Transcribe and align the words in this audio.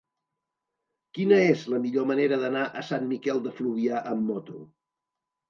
Quina 1.17 1.37
és 1.49 1.65
la 1.73 1.81
millor 1.83 2.07
manera 2.13 2.41
d'anar 2.45 2.65
a 2.81 2.85
Sant 2.89 3.07
Miquel 3.13 3.43
de 3.45 3.53
Fluvià 3.61 4.03
amb 4.15 4.27
moto? 4.33 4.61